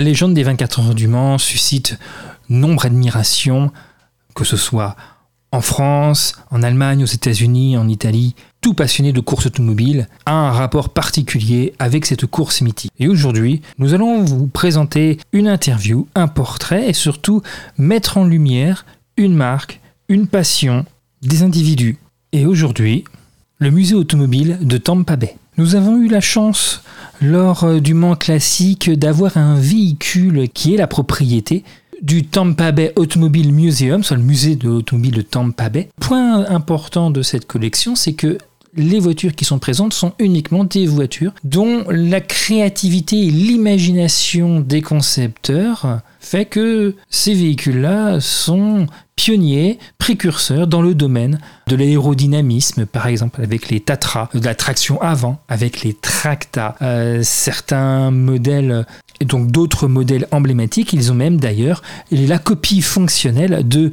[0.00, 1.98] La légende des 24 heures du Mans suscite
[2.48, 3.70] nombre d'admiration,
[4.34, 4.96] que ce soit
[5.52, 10.52] en France, en Allemagne, aux États-Unis, en Italie, tout passionné de course automobile a un
[10.52, 12.90] rapport particulier avec cette course mythique.
[12.98, 17.42] Et aujourd'hui, nous allons vous présenter une interview, un portrait et surtout
[17.76, 18.86] mettre en lumière
[19.18, 20.86] une marque, une passion,
[21.20, 21.98] des individus.
[22.32, 23.04] Et aujourd'hui,
[23.58, 25.36] le musée automobile de Tampa Bay.
[25.58, 26.82] Nous avons eu la chance,
[27.20, 31.64] lors du Mans classique, d'avoir un véhicule qui est la propriété
[32.02, 35.88] du Tampa Bay Automobile Museum, soit le musée de l'automobile de Tampa Bay.
[36.00, 38.38] Point important de cette collection, c'est que
[38.74, 44.82] les voitures qui sont présentes sont uniquement des voitures dont la créativité et l'imagination des
[44.82, 48.86] concepteurs fait que ces véhicules-là sont
[49.16, 55.00] pionniers, précurseurs dans le domaine de l'aérodynamisme, par exemple avec les Tatra, de la traction
[55.00, 58.86] avant, avec les Tracta, euh, certains modèles
[59.24, 60.92] donc d'autres modèles emblématiques.
[60.92, 63.90] Ils ont même d'ailleurs la copie fonctionnelle de,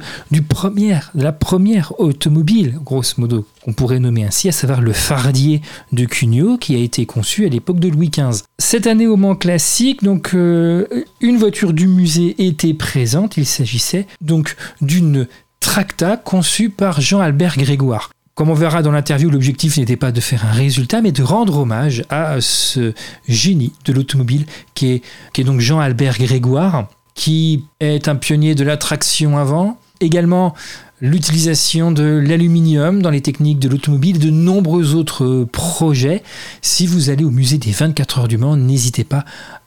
[1.14, 5.60] la première automobile, grosso modo, qu'on pourrait nommer ainsi, à savoir le Fardier
[5.92, 8.42] de Cugnot, qui a été conçu à l'époque de Louis XV.
[8.58, 10.86] Cette année au Mans classique, donc euh,
[11.20, 13.36] une voiture du musée était présente.
[13.36, 15.26] Il s'agissait donc d'une
[15.60, 18.10] Tracta conçue par Jean-Albert Grégoire.
[18.38, 21.58] Comme on verra dans l'interview, l'objectif n'était pas de faire un résultat, mais de rendre
[21.58, 22.94] hommage à ce
[23.26, 25.02] génie de l'automobile qui
[25.34, 30.54] est, donc Jean-Albert Grégoire, qui est un pionnier de la traction avant, également
[31.00, 36.22] l'utilisation de l'aluminium dans les techniques de l'automobile, de nombreux autres projets.
[36.62, 39.24] Si vous allez au musée des 24 heures du Mans, n'hésitez pas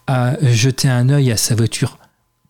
[0.08, 1.97] à jeter un œil à sa voiture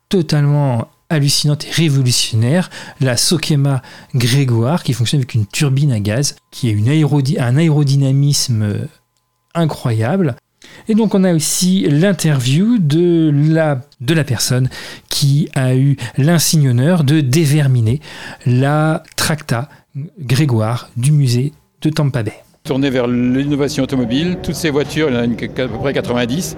[0.08, 3.82] totalement hallucinante et révolutionnaire, la Sokema
[4.16, 8.86] Grégoire, qui fonctionne avec une turbine à gaz, qui a un aérodynamisme euh,
[9.54, 10.36] incroyable.
[10.88, 14.70] Et donc on a aussi l'interview de la, de la personne
[15.10, 18.00] qui a eu l'insigne honneur de déverminer
[18.46, 19.70] la Tracta
[20.20, 22.44] Grégoire du musée de Tampa Bay.
[22.70, 26.56] Vers l'innovation automobile, toutes ces voitures, il y en a à peu près 90,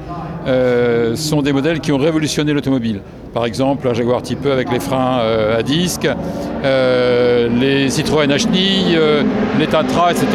[0.47, 3.01] euh, sont des modèles qui ont révolutionné l'automobile.
[3.33, 6.07] Par exemple, un Jaguar Type E avec les freins euh, à disque,
[6.63, 8.97] euh, les Citroën à chenilles,
[9.59, 10.27] les Tatra, etc.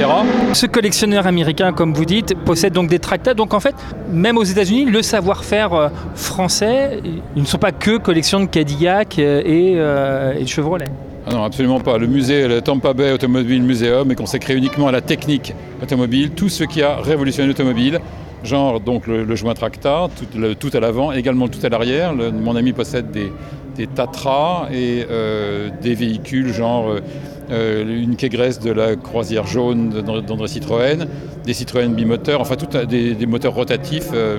[0.53, 3.35] Ce collectionneur américain, comme vous dites, possède donc des tractats.
[3.35, 3.75] Donc en fait,
[4.11, 7.01] même aux États-Unis, le savoir-faire français,
[7.37, 10.87] ils ne sont pas que collection de Cadillac et, et de Chevrolet.
[11.31, 11.99] Ah non, absolument pas.
[11.99, 15.53] Le musée, le Tampa Bay Automobile Museum, est consacré uniquement à la technique
[15.83, 18.01] automobile, tout ce qui a révolutionné l'automobile,
[18.45, 20.09] genre donc le, joint Tracta,
[20.59, 22.15] tout, à l'avant, également tout à l'arrière.
[22.15, 23.33] Mon ami possède des,
[23.95, 26.97] Tatra et euh, des véhicules genre
[27.51, 31.07] euh, une Kégresse de la croisière jaune d'André Citroën,
[31.45, 34.11] des Citroën bimoteurs, enfin tout, des, des moteurs rotatifs.
[34.13, 34.39] Euh,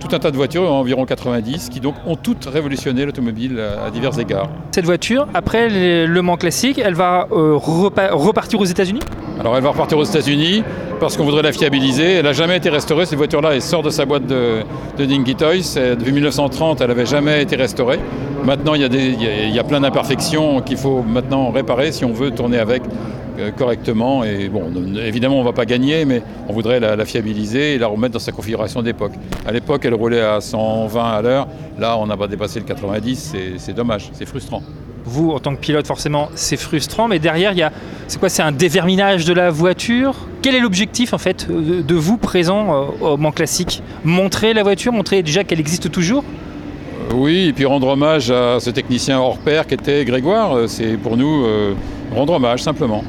[0.00, 4.16] tout un tas de voitures, environ 90, qui donc ont toutes révolutionné l'automobile à divers
[4.20, 4.48] égards.
[4.70, 5.68] Cette voiture, après
[6.06, 9.00] le Mans classique, elle va euh, repartir aux États-Unis?
[9.40, 10.64] Alors elle va repartir aux États-Unis
[10.98, 12.14] parce qu'on voudrait la fiabiliser.
[12.14, 14.62] Elle n'a jamais été restaurée, cette voiture-là, elle sort de sa boîte de,
[14.98, 15.94] de Dinky Toys.
[15.98, 18.00] Depuis 1930, elle n'avait jamais été restaurée.
[18.44, 22.82] Maintenant, il y a, plein d'imperfections qu'il faut maintenant réparer si on veut tourner avec
[23.38, 24.24] euh, correctement.
[24.24, 24.72] Et bon,
[25.04, 28.18] évidemment, on ne va pas gagner, mais on voudrait la, fiabiliser et la remettre dans
[28.18, 29.12] sa configuration d'époque.
[29.46, 31.48] À l'époque, elle roulait à 120 à l'heure.
[31.78, 33.36] Là, on n'a pas dépassé le 90.
[33.58, 34.62] C'est dommage, c'est frustrant.
[35.08, 37.72] Vous, en tant que pilote, forcément, c'est frustrant, mais derrière, il y a,
[38.08, 40.14] c'est quoi C'est un déverminage de la voiture?
[40.42, 43.82] Quel est l'objectif, en fait, de vous présent euh, au Mans Classique?
[44.04, 46.24] Montrer la voiture, montrer déjà qu'elle existe toujours?
[47.10, 50.98] Euh, oui, et puis rendre hommage à ce technicien hors pair qui était Grégoire, c'est
[50.98, 51.46] pour nous
[52.14, 53.02] rendre hommage simplement.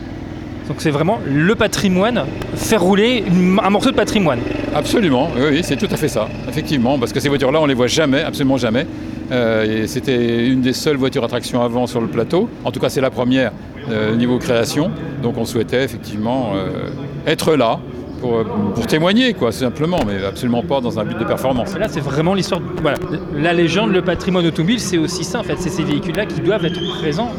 [0.69, 3.23] Donc c'est vraiment le patrimoine, faire rouler
[3.63, 4.39] un morceau de patrimoine.
[4.73, 7.87] Absolument, oui, c'est tout à fait ça, effectivement, parce que ces voitures-là, on les voit
[7.87, 8.85] jamais, absolument jamais.
[9.31, 12.49] Euh, c'était une des seules voitures à traction avant sur le plateau.
[12.65, 13.51] En tout cas, c'est la première
[13.89, 14.91] euh, niveau création.
[15.21, 16.89] Donc on souhaitait effectivement euh,
[17.27, 17.79] être là
[18.21, 21.77] pour, témoigner, quoi, simplement, mais absolument pas dans un but de performance.
[21.77, 22.59] Là, c'est vraiment l'histoire.
[22.81, 22.97] Voilà.
[23.33, 25.55] La légende, le patrimoine automobile, c'est aussi ça, en fait.
[25.57, 27.31] C'est ces véhicules-là qui doivent être présents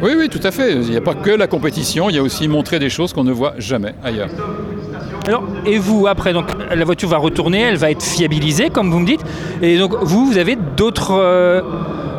[0.00, 0.74] oui, oui, tout à fait.
[0.74, 3.24] Il n'y a pas que la compétition, il y a aussi montrer des choses qu'on
[3.24, 4.28] ne voit jamais ailleurs.
[5.28, 8.98] Alors, et vous, après, donc la voiture va retourner, elle va être fiabilisée, comme vous
[8.98, 9.20] me dites.
[9.60, 11.12] Et donc, vous, vous avez d'autres.
[11.12, 11.60] Euh,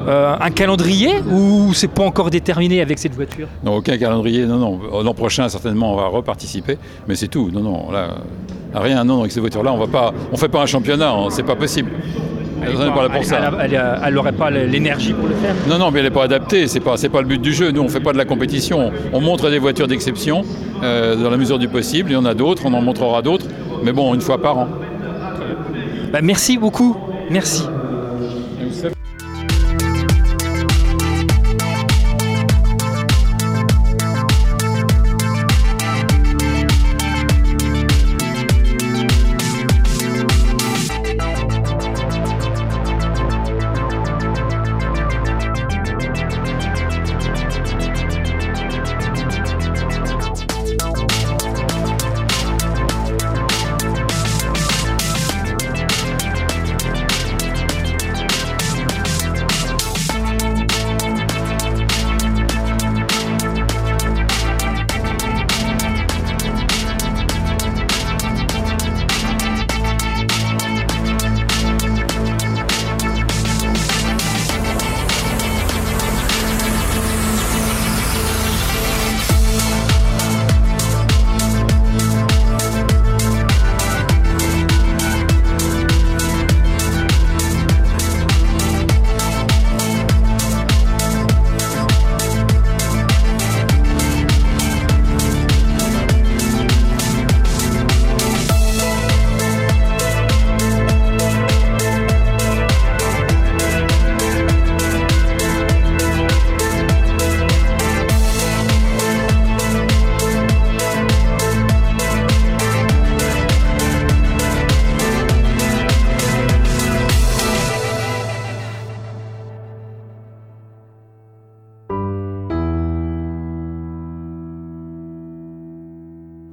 [0.08, 3.48] euh, un calendrier ou c'est pas encore déterminé avec cette voiture?
[3.64, 4.46] Non, aucun calendrier.
[4.46, 5.02] Non, non.
[5.04, 6.78] L'an prochain, certainement, on va reparticiper.
[7.08, 7.50] Mais c'est tout.
[7.52, 7.92] Non, non.
[7.92, 8.16] Là,
[8.76, 9.04] rien.
[9.04, 9.88] Non, avec ces voitures-là, on.
[10.32, 11.12] On fait pas un championnat.
[11.12, 11.92] Hein, c'est pas possible.
[12.64, 16.68] Elle n'aurait pas l'énergie pour le faire Non, non, mais elle n'est pas adaptée.
[16.68, 17.72] Ce n'est pas, pas le but du jeu.
[17.72, 18.92] Nous, on ne fait pas de la compétition.
[19.14, 20.44] On montre des voitures d'exception
[20.84, 22.12] euh, dans la mesure du possible.
[22.12, 23.46] Il y en a d'autres, on en montrera d'autres.
[23.84, 24.68] Mais bon, une fois par an.
[26.12, 26.98] Bah, merci beaucoup.
[27.30, 27.64] Merci.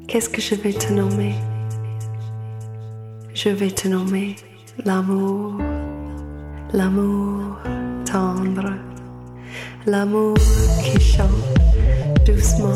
[0.08, 1.34] Qu'est-ce que je vais te nommer?
[3.34, 4.36] Je vais te nommer
[4.84, 5.58] l'amour,
[6.72, 7.58] l'amour
[8.04, 8.72] tendre,
[9.84, 10.36] l'amour
[10.84, 11.28] qui chante
[12.24, 12.72] doucement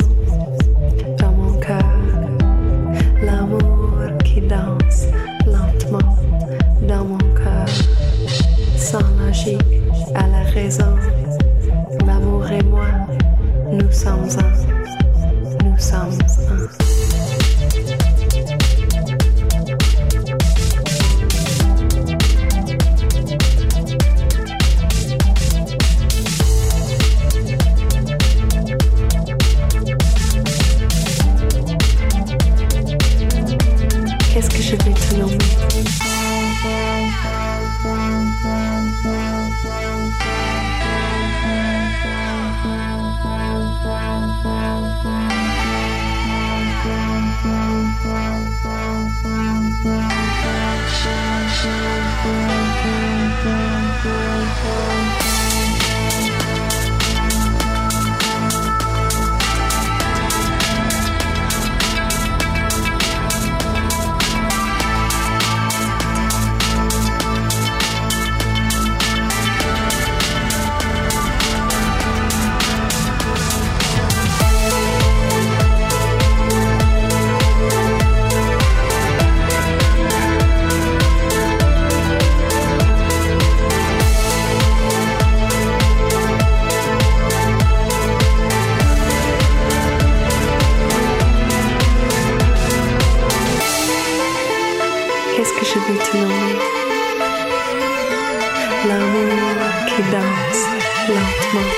[99.97, 100.65] qui danse
[101.09, 101.70] lentement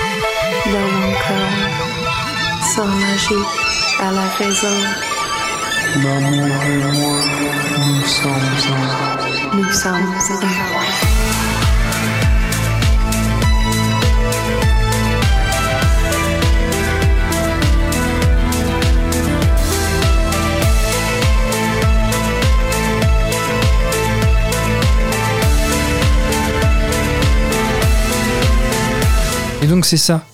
[0.66, 1.52] dans mon cœur,
[2.74, 3.46] sans magie
[4.00, 4.76] à la raison.
[6.02, 7.18] L'amour et moi,
[7.78, 9.56] nous sommes un.
[9.56, 11.11] Nous sommes un.
[29.82, 30.24] Donc c'est ça.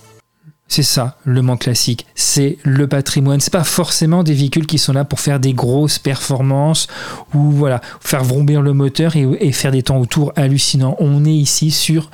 [0.67, 2.05] C'est ça, le Mans classique.
[2.13, 3.39] C'est le patrimoine.
[3.39, 6.85] C'est pas forcément des véhicules qui sont là pour faire des grosses performances
[7.33, 10.95] ou voilà, faire vrombir le moteur et, et faire des temps autour hallucinants.
[10.99, 12.11] On est ici sur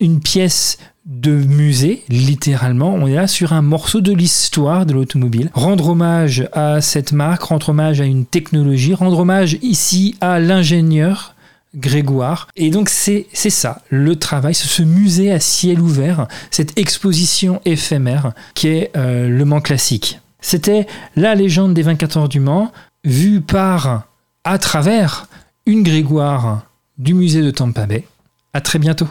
[0.00, 2.92] une pièce de musée, littéralement.
[2.92, 5.52] On est là sur un morceau de l'histoire de l'automobile.
[5.54, 11.33] Rendre hommage à cette marque, rendre hommage à une technologie, rendre hommage ici à l'ingénieur
[11.74, 12.48] Grégoire.
[12.56, 18.68] Et donc c'est ça, le travail, ce musée à ciel ouvert, cette exposition éphémère qui
[18.68, 20.20] est euh, le Mans classique.
[20.40, 22.70] C'était la légende des 24 heures du Mans,
[23.04, 24.08] vue par,
[24.44, 25.26] à travers,
[25.66, 26.66] une Grégoire
[26.98, 28.04] du musée de Tampa Bay.
[28.52, 29.08] À très bientôt.